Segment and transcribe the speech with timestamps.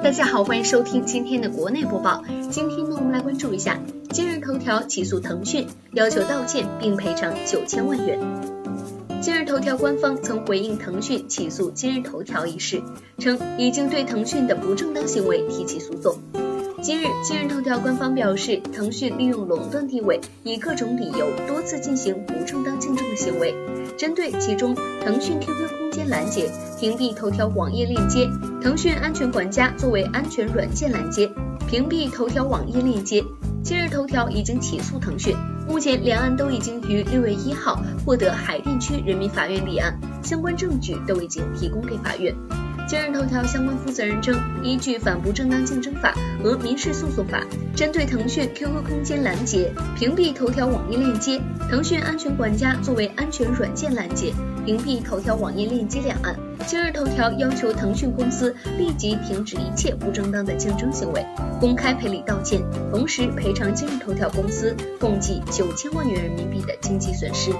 [0.00, 2.22] 大家好，欢迎收听今天的国内播报。
[2.50, 3.78] 今天呢，我们来关注一下，
[4.10, 8.18] 今日头条起诉腾讯，要求道歉并赔偿九千万元。
[9.20, 12.80] 今日头条官方曾回应腾讯起诉今日头条一事，
[13.18, 16.16] 称已经对腾讯的不正当行为提起诉讼。
[16.80, 23.52] 今日，今日头条官方表示，腾讯利用垄断地位，以各种理由多次进行不正当竞争的行为。
[23.96, 28.30] 针对其中，腾讯 QQ 空间拦截、屏蔽头条网页链接，
[28.62, 31.28] 腾讯安全管家作为安全软件拦截、
[31.68, 33.24] 屏蔽头条网页链接。
[33.64, 35.36] 今日头条已经起诉腾讯，
[35.68, 42.32] 目前两案都已经于六月一号获得海淀区人民法院立案，相关证据都已经提供给法院。
[42.88, 47.38] 今日头条相关负责人称，依据《反不正当竞争法》和《民事诉讼法》，
[47.76, 54.32] 针对腾讯 QQ 空间拦截、屏蔽头条网页链接，腾讯安全管家作为安全软件拦截、
[54.64, 56.34] 屏蔽头条网页链接两案，
[56.66, 61.22] 今日头条要求腾讯公司立即停止一切不正当的竞争行为，
[61.60, 67.52] 公开赔礼道歉，同时赔偿今日头条公司共计九千万元人民币的经济损失。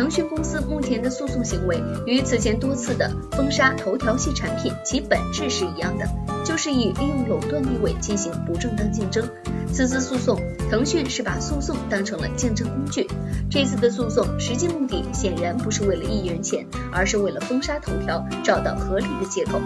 [0.00, 6.08] 腾讯公司目前的诉讼行为与此前多次的封杀头条系产品其本质是一样的，
[6.42, 9.28] 就是以利用垄断地位进行不正当竞争。
[9.70, 10.40] 此次诉讼，
[10.70, 13.06] 腾讯是把诉讼当成了竞争工具。
[13.50, 19.60] 这次的诉讼实际目的显然不是为了一元钱，而是为了封杀头条，找到合理的借口。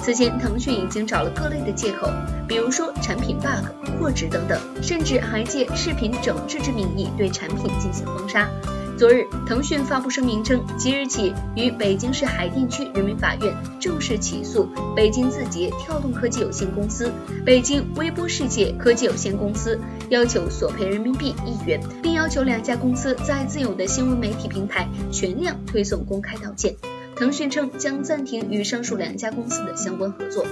[0.00, 2.10] 此前，腾讯已经找了各类的借口，
[2.48, 3.64] 比如说产品 bug、
[4.00, 8.50] 过值等等，甚至还借视频整治之名义对产品进行封杀。
[8.96, 17.12] 昨日，腾讯发布声明称，即日起于北京市海淀区人民法院正式起诉北京字节跳动科技有限公司、
[17.44, 26.74] 北京微波世界科技有限公司，要求索赔人民币一元，并要求两家公司在自有的新闻媒体平台全量推送公开道歉。
[27.16, 30.44] 腾讯称将暂停与上述两家公司的相关合作。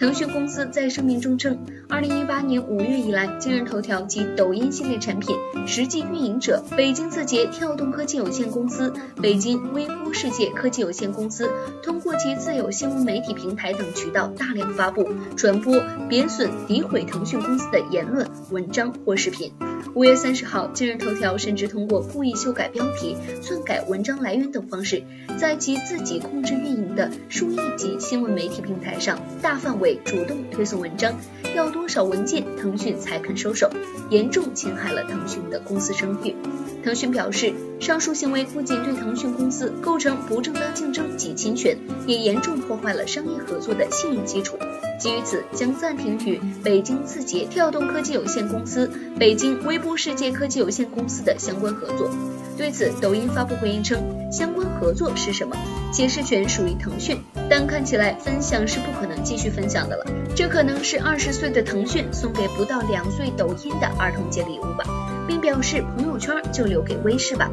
[0.00, 11.50] 腾讯公司在声明中称，二零一八年五月以来，今日头条及抖音系列产品实际运营者北京字节跳动科技有限公司、北京微波世界科技有限公司，
[11.82, 15.06] 通过其自有新闻媒体平台等渠道大量发布、
[15.36, 15.78] 传播
[16.08, 19.52] 贬损、诋毁腾讯公司的言论、文章或视频。
[19.94, 25.02] 五月三十号，今日头条甚至通过故意修改标题、篡改文章来源等方式，
[25.36, 31.14] 在其自己控制运营的数亿级新闻媒体平台上大范围主动推送文章，
[31.54, 33.70] 要多少文件，腾讯才肯收手，
[34.10, 36.34] 严重侵害了腾讯的公司声誉。
[36.82, 44.56] 腾讯表示，上述行为不仅对腾讯公司构成不正当竞争及侵权，也严重破坏了商业合作的信任基础。
[44.98, 52.10] 基于此，将暂停与北京字节跳动科技有限公司、北京微波世界科技有限公司的相关合作。
[52.56, 55.56] 对此，抖音发布回应称，相关合作是什么，
[55.92, 60.06] 解释权属于腾讯，但看起来分享是不可能继续分享的了。
[60.34, 64.84] 这可能是二十岁的腾讯送给不到两岁抖音的儿童节礼物吧，
[65.26, 67.50] 并表示朋友圈就留给微视吧。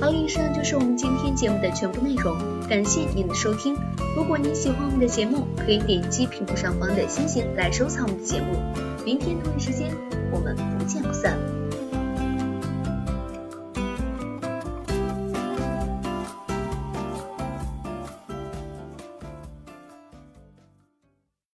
[0.00, 2.36] 好，以上就是我们今天节目的全部内容，
[2.68, 3.76] 感谢您的收听。
[4.16, 8.60] 如果您喜欢我们的节目，可以点击屏幕上方的星星来收藏我们的节目。
[9.04, 9.90] 明天同一时间，
[10.32, 11.38] 我们不见不散。